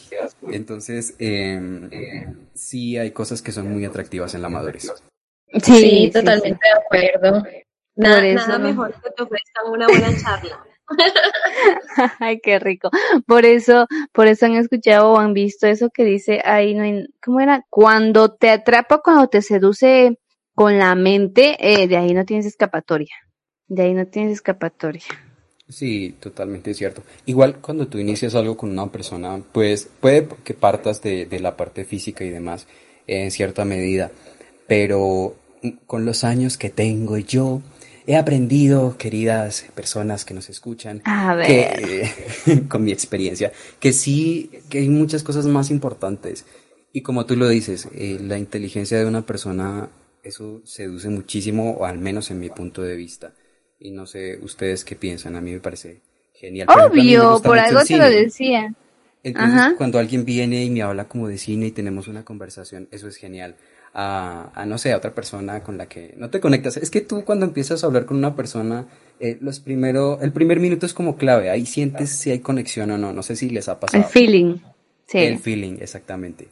[0.51, 4.91] entonces eh, sí hay cosas que son muy atractivas en la madurez
[5.53, 6.69] Sí, sí totalmente sí.
[6.69, 7.43] de acuerdo.
[7.95, 10.63] Nada, nada mejor que te ofrezcan una buena charla.
[12.19, 12.89] Ay, qué rico.
[13.25, 17.05] Por eso, por eso han escuchado o han visto eso que dice ahí, no hay,
[17.21, 17.65] ¿cómo era?
[17.69, 20.17] Cuando te atrapa, cuando te seduce
[20.53, 23.15] con la mente, eh, de ahí no tienes escapatoria.
[23.67, 25.03] De ahí no tienes escapatoria.
[25.69, 27.03] Sí, totalmente cierto.
[27.25, 31.55] Igual cuando tú inicias algo con una persona, pues puede que partas de, de la
[31.55, 32.67] parte física y demás
[33.07, 34.11] en cierta medida,
[34.67, 35.35] pero
[35.85, 37.61] con los años que tengo yo,
[38.07, 41.01] he aprendido, queridas personas que nos escuchan,
[41.45, 46.45] Que, con mi experiencia, que sí, que hay muchas cosas más importantes.
[46.93, 49.89] Y como tú lo dices, eh, la inteligencia de una persona,
[50.23, 53.33] eso seduce muchísimo, o al menos en mi punto de vista.
[53.79, 56.01] Y no sé ustedes qué piensan, a mí me parece
[56.33, 56.67] genial.
[56.69, 58.73] Obvio, por algo te lo decía.
[59.23, 63.07] Entonces, cuando alguien viene y me habla como de cine y tenemos una conversación, eso
[63.07, 63.55] es genial.
[63.93, 66.77] A, a, no sé, a otra persona con la que no te conectas.
[66.77, 68.87] Es que tú cuando empiezas a hablar con una persona,
[69.19, 72.97] eh, los primero, el primer minuto es como clave, ahí sientes si hay conexión o
[72.97, 74.01] no, no sé si les ha pasado.
[74.01, 74.55] El feeling,
[75.07, 75.17] sí.
[75.17, 76.47] El feeling, exactamente.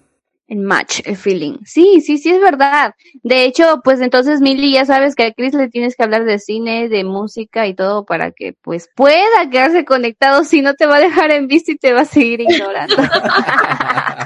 [0.50, 1.60] El match, el feeling.
[1.64, 2.96] Sí, sí, sí, es verdad.
[3.22, 6.40] De hecho, pues entonces, Milly, ya sabes que a Chris le tienes que hablar de
[6.40, 10.96] cine, de música y todo para que pues pueda quedarse conectado, si no te va
[10.96, 12.96] a dejar en visto y te va a seguir ignorando.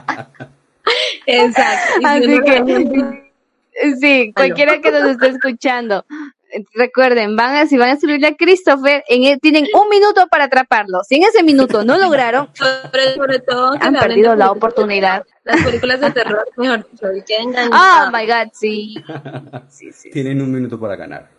[1.26, 2.08] Exacto.
[2.08, 3.32] Así que,
[4.00, 6.06] sí, cualquiera que nos esté escuchando,
[6.74, 10.46] recuerden, van a, si van a escribirle a Christopher, en, e, tienen un minuto para
[10.46, 11.04] atraparlo.
[11.04, 15.26] Si en ese minuto no lograron, sobre, todo han perdido la oportunidad.
[15.44, 17.36] Las películas de terror, mejor dicho,
[17.72, 18.96] Oh my god, sí.
[20.12, 21.30] Tienen un minuto para ganar.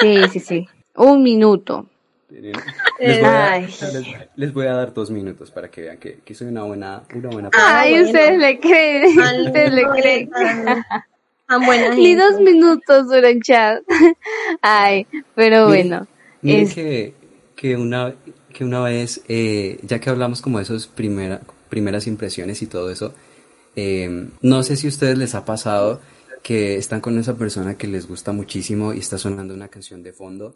[0.00, 0.68] Sí, sí, sí.
[0.96, 1.86] Un minuto.
[3.00, 3.68] Les voy, a,
[4.36, 7.28] les, voy, a, dar dos minutos para que vean que, que soy una buena, una
[7.30, 7.80] buena persona.
[7.80, 9.18] Ay, ustedes le creen.
[9.46, 10.30] Ustedes le creen.
[11.96, 13.82] Ni dos minutos dura el chat.
[14.62, 16.06] Ay, pero bueno.
[16.42, 17.14] Miren que,
[17.56, 18.14] que, una,
[18.52, 22.90] que una vez, eh, ya que hablamos como de esas primera, primeras impresiones y todo
[22.90, 23.14] eso,
[23.74, 26.00] eh, no sé si a ustedes les ha pasado
[26.42, 30.12] que están con esa persona que les gusta muchísimo y está sonando una canción de
[30.12, 30.54] fondo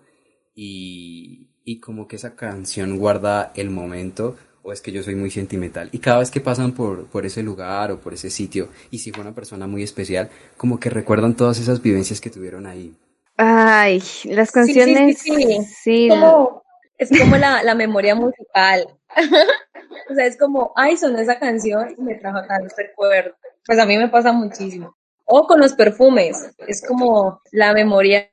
[0.55, 5.31] y, y como que esa canción guarda el momento o es que yo soy muy
[5.31, 5.89] sentimental.
[5.93, 9.11] Y cada vez que pasan por, por ese lugar o por ese sitio, y si
[9.11, 12.95] fue una persona muy especial, como que recuerdan todas esas vivencias que tuvieron ahí.
[13.37, 15.19] Ay, las canciones.
[15.19, 16.07] Sí, sí, sí.
[16.07, 16.63] Es como,
[16.97, 18.87] es como la, la, memoria musical.
[20.11, 23.35] o sea, es como, ay, sonó esa canción y me trajo tal recuerdo.
[23.67, 24.95] Pues a mí me pasa muchísimo.
[25.25, 28.29] O con los perfumes, es como la memoria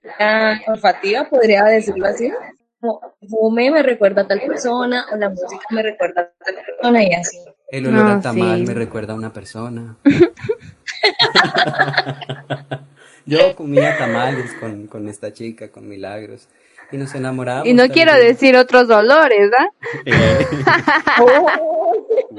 [0.67, 2.31] olfativa, podría decirlo así
[3.27, 7.13] fume me recuerda a tal persona o la música me recuerda a tal persona y
[7.13, 7.37] así.
[7.69, 9.97] El olor a tamal me recuerda a una persona.
[13.25, 16.49] Yo comía tamales con, con esta chica, con Milagros,
[16.91, 17.67] y nos enamoramos.
[17.67, 19.67] Y no quiero decir otros dolores, ¿ah?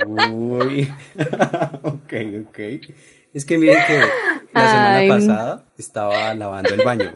[0.06, 0.92] Uy.
[1.82, 2.12] ok,
[2.48, 2.58] ok.
[3.32, 4.00] Es que miren que
[4.52, 7.12] la semana pasada estaba lavando el baño.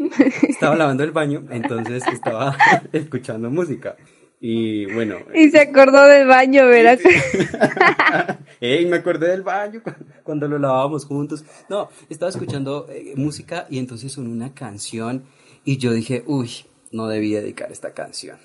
[0.48, 2.56] estaba lavando el baño, entonces estaba
[2.92, 3.96] escuchando música.
[4.42, 5.16] Y bueno.
[5.34, 6.98] Y se acordó del baño, ¿verdad?
[8.60, 9.82] Ey, me acordé del baño
[10.22, 11.44] cuando lo lavábamos juntos.
[11.68, 15.24] No, estaba escuchando eh, música y entonces sonó una canción
[15.64, 16.50] y yo dije, uy,
[16.90, 18.38] no debí dedicar esta canción.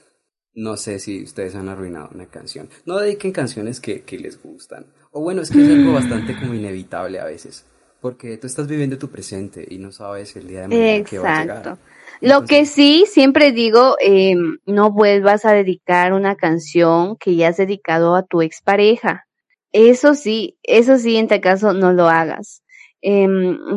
[0.53, 2.69] No sé si ustedes han arruinado una canción.
[2.85, 4.87] No dediquen canciones que, que les gustan.
[5.11, 7.65] O bueno, es que es algo bastante como inevitable a veces
[8.05, 11.37] porque tú estás viviendo tu presente y no sabes el día de mañana qué va
[11.37, 11.77] a llegar.
[12.21, 14.35] Lo que sí, siempre digo, eh,
[14.67, 19.25] no vuelvas a dedicar una canción que ya has dedicado a tu expareja.
[19.71, 22.61] Eso sí, eso sí, en este caso no lo hagas.
[23.01, 23.27] Eh,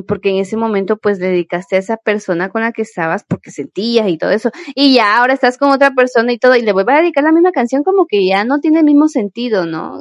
[0.07, 4.09] porque en ese momento pues dedicaste a esa persona con la que estabas porque sentías
[4.09, 6.97] y todo eso y ya ahora estás con otra persona y todo y le vuelves
[6.97, 9.99] a dedicar la misma canción como que ya no tiene el mismo sentido, ¿no?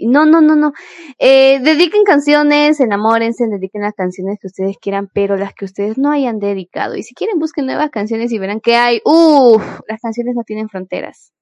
[0.00, 0.72] No, no, no, no.
[1.18, 6.10] Eh, dediquen canciones, enamórense, dediquen las canciones que ustedes quieran, pero las que ustedes no
[6.10, 6.96] hayan dedicado.
[6.96, 9.00] Y si quieren, busquen nuevas canciones y verán que hay.
[9.04, 11.32] Uff, las canciones no tienen fronteras.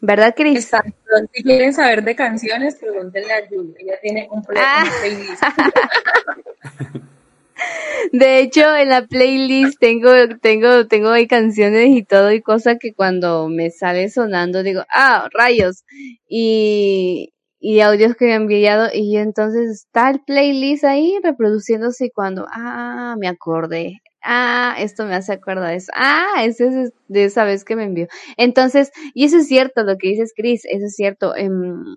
[0.00, 0.64] ¿Verdad, Cris?
[0.64, 0.92] Exacto.
[1.32, 3.74] Si quieren saber de canciones, pregúntenle a Julie.
[3.78, 4.84] Ella tiene un ah.
[5.00, 5.42] playlist.
[8.12, 12.94] De hecho, en la playlist tengo, tengo, tengo ahí canciones y todo y cosas que
[12.94, 15.84] cuando me sale sonando digo, ah, rayos.
[16.28, 17.33] Y,
[17.66, 22.44] y audios que me han enviado y entonces está el playlist ahí reproduciéndose y cuando,
[22.52, 27.44] ah, me acordé, ah, esto me hace acordar de eso, ah, ese es de esa
[27.44, 28.06] vez que me envió.
[28.36, 31.96] Entonces, y eso es cierto, lo que dices Chris, eso es cierto, em,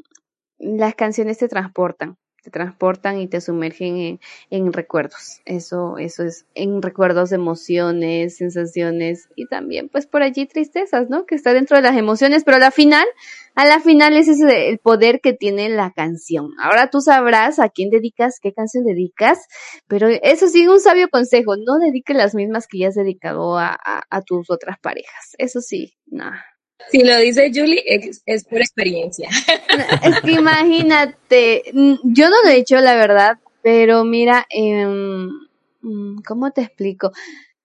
[0.59, 2.17] las canciones te transportan,
[2.47, 5.41] te transportan y te sumergen en, recuerdos.
[5.43, 11.25] Eso, eso es, en recuerdos, emociones, sensaciones y también, pues por allí tristezas, ¿no?
[11.25, 13.05] Que está dentro de las emociones, pero a la final
[13.55, 16.51] a la final ese es el poder que tiene la canción.
[16.59, 19.47] Ahora tú sabrás a quién dedicas, qué canción dedicas,
[19.87, 23.77] pero eso sí, un sabio consejo, no dediques las mismas que ya has dedicado a,
[24.25, 25.35] tus otras parejas.
[25.37, 26.45] Eso sí, nada.
[26.91, 27.83] Si lo dice Julie,
[28.25, 29.29] es, por experiencia.
[30.03, 31.63] Es que imagínate,
[32.03, 35.29] yo no lo he hecho, la verdad, pero mira, em,
[35.81, 37.11] mm, ¿cómo te explico?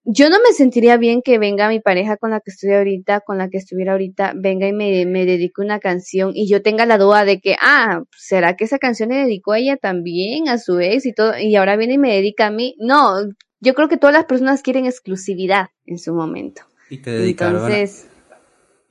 [0.04, 3.38] yo no me sentiría bien que venga mi pareja con la que estoy ahorita, con
[3.38, 6.98] la que estuviera ahorita, venga y me, me dedique una canción y yo tenga la
[6.98, 10.80] duda de que, ah, ¿será que esa canción le dedicó a ella también, a su
[10.80, 12.74] ex y todo, y ahora viene y me dedica a mí?
[12.78, 13.14] No,
[13.60, 16.62] yo creo que todas las personas quieren exclusividad en su momento.
[16.90, 17.62] Y te dedicaron.
[17.62, 18.08] Entonces,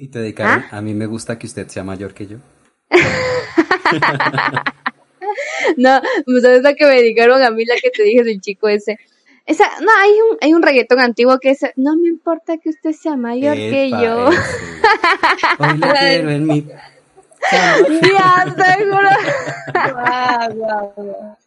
[0.01, 0.77] y te dedicaron, ¿Ah?
[0.77, 2.37] a mí me gusta que usted sea mayor que yo.
[5.77, 8.67] no, pues sabes la que me dedicaron a mí, la que te dije del chico
[8.67, 8.97] ese.
[9.45, 12.93] Esa, no, hay un, hay un reggaetón antiguo que es, no me importa que usted
[12.93, 14.29] sea mayor que yo.
[15.59, 16.67] Hoy lo quiero en mi...
[17.51, 19.09] ya, seguro.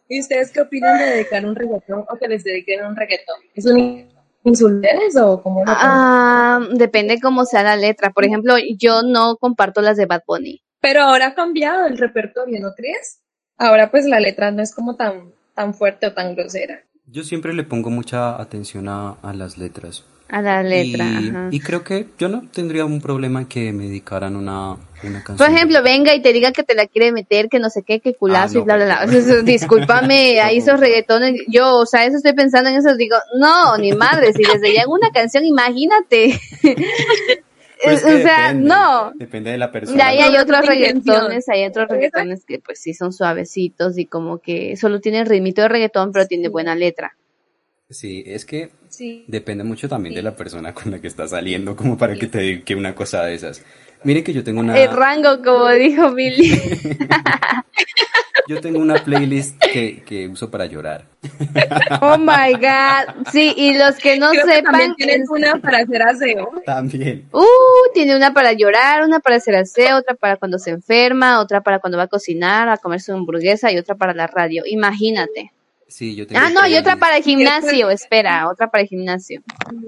[0.07, 3.35] ¿Y ustedes qué opinan de dedicar un reggaetón o que les dediquen un reggaetón?
[3.53, 4.14] ¿Es un
[4.45, 4.87] insulto
[5.23, 8.11] o cómo ah, Depende cómo sea la letra.
[8.11, 10.61] Por ejemplo, yo no comparto las de Bad Bunny.
[10.79, 13.21] Pero ahora ha cambiado el repertorio, ¿no crees?
[13.57, 16.83] Ahora pues la letra no es como tan, tan fuerte o tan grosera.
[17.07, 20.05] Yo siempre le pongo mucha atención a, las letras.
[20.29, 21.05] A la letra.
[21.51, 25.37] Y, creo que yo no tendría un problema en que me dedicaran una, una canción.
[25.37, 27.99] Por ejemplo, venga y te diga que te la quiere meter, que no sé qué,
[27.99, 29.41] que culazo ah, y bla, bla, bla.
[29.43, 31.41] Discúlpame, ahí esos reggaetones.
[31.47, 32.95] Yo, o sea, eso estoy pensando en eso.
[32.95, 36.39] Digo, no, ni madre, si desde ya en una canción, imagínate.
[37.83, 39.11] Pues o sea, no.
[39.15, 40.07] Depende de la persona.
[40.07, 44.75] ahí hay otros reggaetones, hay otros reggaetones que pues sí son suavecitos y como que
[44.77, 47.15] solo tiene el ritmito de reggaetón, pero tiene buena letra.
[47.89, 48.71] Sí, es que
[49.27, 52.39] depende mucho también de la persona con la que está saliendo, como para que te
[52.39, 53.63] diga una cosa de esas.
[54.05, 54.77] Mire que yo tengo una...
[54.77, 56.51] El rango, como dijo Billy.
[58.47, 61.05] Yo tengo una playlist que, que uso para llorar.
[62.01, 63.25] Oh my god.
[63.31, 64.63] Sí, y los que no sepan.
[64.65, 66.51] también tienes una para hacer aseo.
[66.63, 67.27] También.
[67.31, 67.43] Uh,
[67.95, 71.79] tiene una para llorar, una para hacer aseo, otra para cuando se enferma, otra para
[71.79, 74.61] cuando va a cocinar, a comer su hamburguesa y otra para la radio.
[74.67, 75.51] Imagínate.
[75.87, 79.41] Sí, yo tengo ah, no, y otra para el gimnasio, espera, otra para el gimnasio.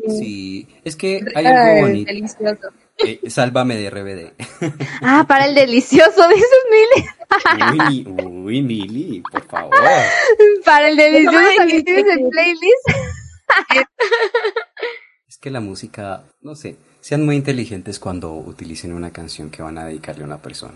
[0.08, 2.12] Sí, es que hay algo bonito.
[2.12, 2.69] Delicioso.
[2.99, 4.33] Eh, sálvame de RBD.
[5.01, 7.07] Ah, para el delicioso, dices Mili.
[7.89, 9.75] Uy, uy, Mili, por favor.
[10.65, 12.89] Para el delicioso también tienes el playlist.
[15.27, 19.77] Es que la música, no sé, sean muy inteligentes cuando utilicen una canción que van
[19.77, 20.75] a dedicarle a una persona.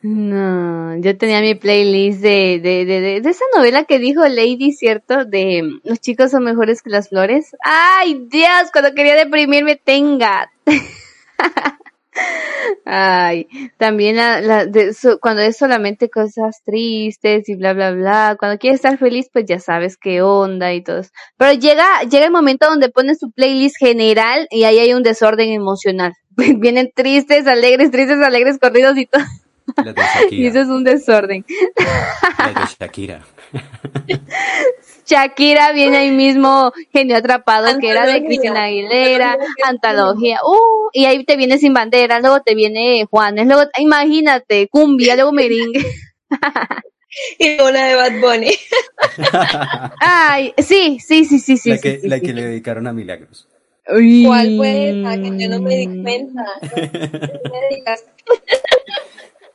[0.00, 5.24] No, yo tenía mi playlist de, de, de, de, esa novela que dijo Lady, ¿cierto?
[5.24, 7.56] De Los chicos son mejores que las flores.
[7.64, 8.70] ¡Ay, Dios!
[8.72, 10.52] Cuando quería deprimirme, tenga.
[12.84, 14.66] Ay, también la,
[15.20, 19.60] cuando es solamente cosas tristes y bla, bla, bla, cuando quieres estar feliz, pues ya
[19.60, 21.02] sabes qué onda y todo.
[21.36, 25.50] Pero llega, llega el momento donde pones tu playlist general y ahí hay un desorden
[25.50, 26.14] emocional.
[26.36, 29.22] Vienen tristes, alegres, tristes, alegres, corridos y todo.
[30.30, 31.44] y eso es un desorden.
[32.38, 33.22] La de Shakira.
[35.08, 41.24] Shakira viene ahí mismo, Genio Atrapado, que era de Cristina Aguilera, Antología, uh, y ahí
[41.24, 45.84] te viene Sin Bandera, luego te viene Juanes, luego, imagínate, cumbia, luego merengue.
[47.38, 48.50] y una de Bad Bunny.
[50.00, 51.70] Ay, sí, sí, sí, sí, sí.
[51.70, 53.48] La que, la que le dedicaron a Milagros.
[53.86, 55.16] ¿Cuál fue esa?
[55.16, 56.44] Que yo no me di cuenta.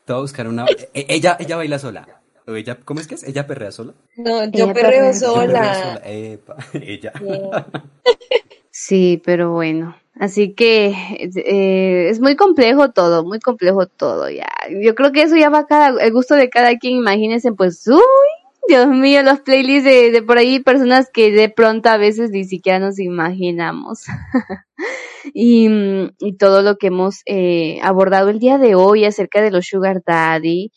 [0.06, 0.66] Te voy a buscar una.
[0.94, 3.24] E, ella, ella baila sola ella, ¿Cómo es que es?
[3.24, 3.94] ¿Ella perrea sola?
[4.18, 6.02] No, yo perreo sola.
[6.74, 7.14] ella.
[8.72, 9.96] Sí, pero bueno.
[10.16, 10.88] Así que
[11.36, 14.48] eh, es muy complejo todo, muy complejo todo ya.
[14.82, 16.98] Yo creo que eso ya va a cada, el gusto de cada quien.
[16.98, 18.00] Imagínense, pues, uy,
[18.68, 22.46] Dios mío, los playlists de, de por ahí, personas que de pronto a veces ni
[22.46, 24.04] siquiera nos imaginamos.
[25.34, 25.68] y,
[26.20, 30.04] y, todo lo que hemos eh, abordado el día de hoy acerca de los Sugar
[30.06, 30.72] Daddy,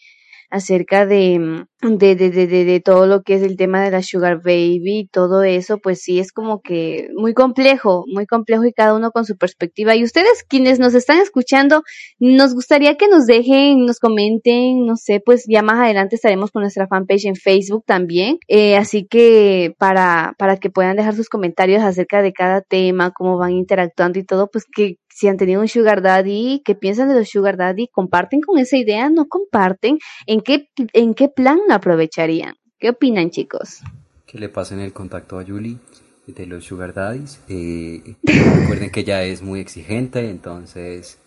[0.50, 4.40] acerca de, de, de, de, de, todo lo que es el tema de la Sugar
[4.42, 8.94] Baby y todo eso, pues sí es como que muy complejo, muy complejo y cada
[8.94, 9.94] uno con su perspectiva.
[9.94, 11.82] Y ustedes quienes nos están escuchando,
[12.18, 16.62] nos gustaría que nos dejen, nos comenten, no sé, pues ya más adelante estaremos con
[16.62, 18.38] nuestra fanpage en Facebook también.
[18.48, 23.38] Eh, así que para, para que puedan dejar sus comentarios acerca de cada tema, cómo
[23.38, 27.14] van interactuando y todo, pues que si han tenido un sugar daddy, qué piensan de
[27.14, 31.74] los sugar daddy, comparten con esa idea, no comparten, en qué, en qué plan lo
[31.74, 32.56] aprovecharían.
[32.78, 33.80] ¿Qué opinan chicos?
[34.26, 35.78] Que le pasen el contacto a Julie
[36.26, 37.40] de los sugar daddies.
[37.48, 41.18] Eh, recuerden que ella es muy exigente, entonces...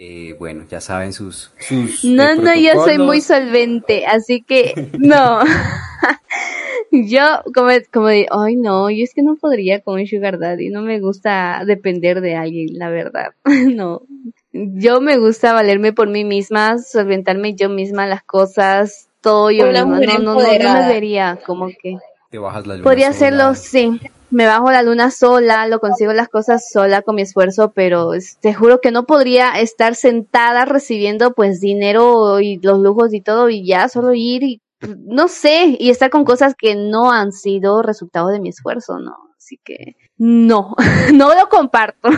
[0.00, 1.52] Eh, bueno, ya saben sus...
[1.60, 5.40] sus no, no, yo soy muy solvente, así que no.
[6.92, 7.22] yo
[7.54, 10.82] como, como de, ay no, yo es que no podría con un sugar daddy, no
[10.82, 13.32] me gusta depender de alguien, la verdad,
[13.74, 14.02] no.
[14.52, 19.84] Yo me gusta valerme por mí misma, solventarme yo misma las cosas, todo yo misma,
[19.84, 21.96] no, no, no, no me vería como que...
[22.30, 24.00] Te bajas la Podría hacerlo, sí.
[24.30, 28.10] me bajo la luna sola, lo consigo las cosas sola con mi esfuerzo, pero
[28.40, 33.48] te juro que no podría estar sentada recibiendo pues dinero y los lujos y todo
[33.48, 37.82] y ya solo ir y no sé, y estar con cosas que no han sido
[37.82, 39.16] resultado de mi esfuerzo, ¿no?
[39.36, 40.74] Así que no,
[41.14, 42.10] no lo comparto.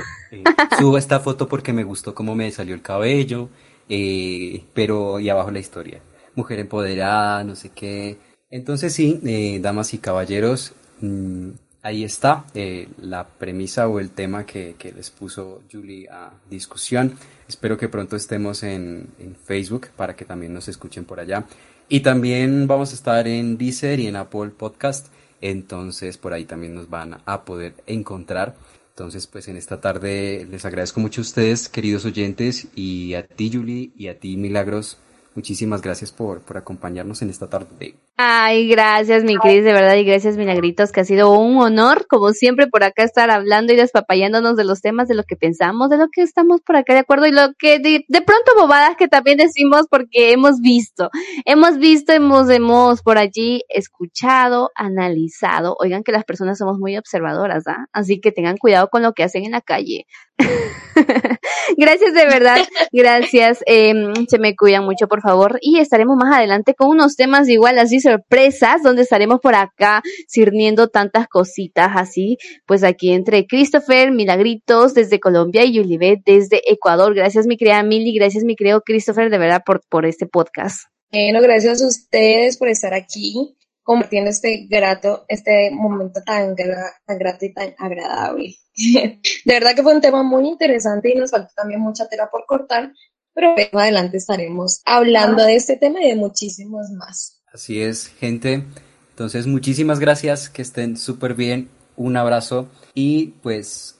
[0.79, 3.49] subo esta foto porque me gustó cómo me salió el cabello,
[3.89, 6.01] eh, pero y abajo la historia.
[6.35, 8.19] Mujer empoderada, no sé qué.
[8.51, 11.51] Entonces sí, eh, damas y caballeros, mm,
[11.83, 17.17] ahí está eh, la premisa o el tema que, les puso Julie a discusión.
[17.49, 21.47] Espero que pronto estemos en, en, Facebook para que también nos escuchen por allá.
[21.93, 25.09] Y también vamos a estar en Deezer y en Apple Podcast.
[25.41, 28.55] Entonces por ahí también nos van a poder encontrar.
[28.91, 33.51] Entonces pues en esta tarde les agradezco mucho a ustedes, queridos oyentes, y a ti
[33.53, 34.99] Julie y a ti Milagros
[35.35, 37.95] Muchísimas gracias por, por acompañarnos en esta tarde.
[38.23, 42.35] Ay, gracias, mi Cris, de verdad, y gracias, Milagritos, que ha sido un honor, como
[42.35, 45.97] siempre, por acá estar hablando y despapayándonos de los temas, de lo que pensamos, de
[45.97, 49.39] lo que estamos por acá de acuerdo y lo que de, pronto bobadas que también
[49.39, 51.09] decimos porque hemos visto,
[51.47, 55.75] hemos visto, hemos, hemos por allí escuchado, analizado.
[55.81, 57.87] Oigan que las personas somos muy observadoras, ¿ah?
[57.91, 60.05] Así que tengan cuidado con lo que hacen en la calle.
[61.77, 62.59] gracias de verdad,
[62.93, 63.61] gracias.
[63.67, 65.59] Em, se me cuidan mucho, por favor.
[65.61, 70.89] Y estaremos más adelante con unos temas igual así sorpresas, donde estaremos por acá sirviendo
[70.89, 72.39] tantas cositas así.
[72.67, 77.15] Pues aquí entre Christopher, Milagritos desde Colombia y Yulibet desde Ecuador.
[77.15, 80.81] Gracias mi querida Mili, gracias mi querido Christopher de verdad por, por este podcast.
[81.13, 87.45] Bueno, gracias a ustedes por estar aquí compartiendo este grato, este momento tan, tan grato
[87.45, 88.55] y tan agradable.
[88.77, 92.47] de verdad que fue un tema muy interesante y nos faltó también mucha tela por
[92.47, 92.93] cortar,
[93.35, 97.40] pero adelante estaremos hablando de este tema y de muchísimos más.
[97.53, 98.65] Así es, gente.
[99.11, 101.69] Entonces, muchísimas gracias, que estén súper bien.
[101.97, 104.00] Un abrazo y pues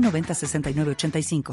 [0.00, 1.52] 906985.